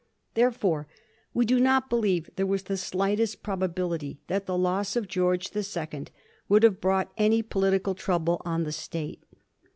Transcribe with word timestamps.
Therefore, 0.33 0.87
we 1.31 1.45
do 1.45 1.59
not 1.59 1.87
believe 1.87 2.27
there 2.35 2.47
was 2.47 2.63
the 2.63 2.75
slightest 2.75 3.43
prob 3.43 3.61
ability 3.61 4.17
that 4.25 4.47
the 4.47 4.57
loss 4.57 4.95
of 4.95 5.07
George 5.07 5.51
the 5.51 5.61
Second 5.61 6.09
would 6.49 6.63
have 6.63 6.81
brought 6.81 7.13
any 7.17 7.43
political 7.43 7.93
trouble 7.93 8.41
on 8.43 8.63
the 8.63 8.71
State. 8.71 9.23